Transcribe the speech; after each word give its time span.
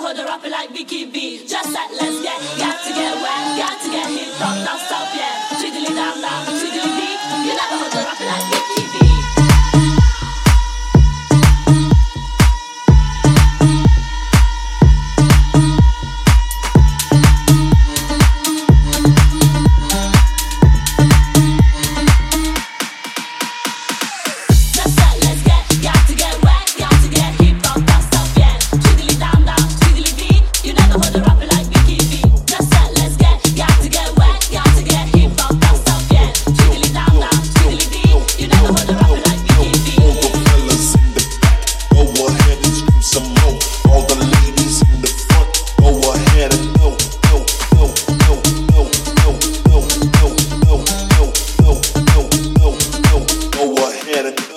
hold 0.00 0.16
her 0.16 0.26
up 0.26 0.42
like 0.44 0.70
Vicky 0.70 1.04
B. 1.04 1.46
better. 54.22 54.49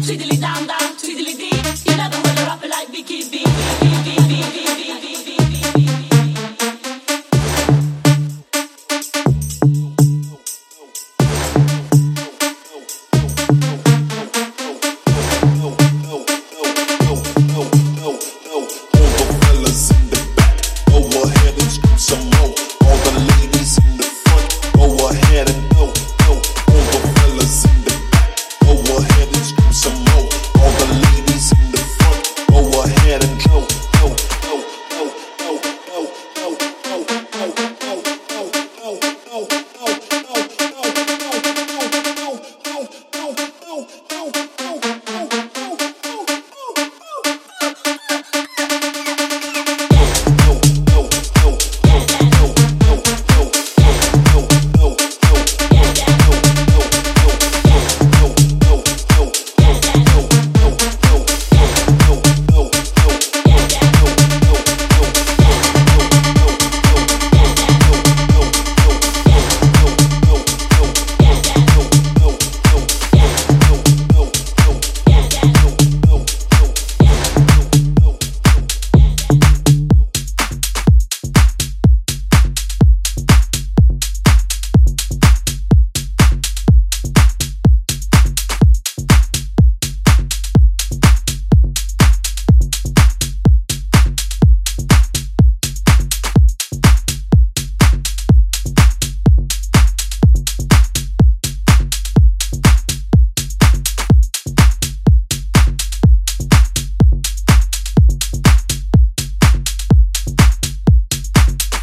jiggly 0.00 0.40
down. 0.40 0.66
down. 0.66 0.73